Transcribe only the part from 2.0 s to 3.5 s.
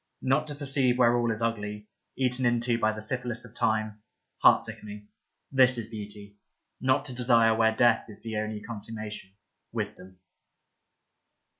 eaten into by the syphilis